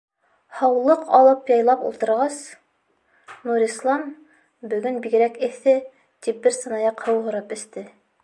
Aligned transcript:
-Һаулыҡ 0.59 1.01
алып 1.17 1.49
яйлап 1.51 1.83
ултырғас, 1.89 2.37
Нурислам, 3.49 4.07
бөгөн 4.73 4.97
бигерәк 5.05 5.37
эҫе, 5.49 5.75
тип 6.29 6.43
бер 6.47 6.57
сынаяҡ 6.61 7.07
һыу 7.11 7.23
һорап 7.29 7.55
эсте. 7.59 7.85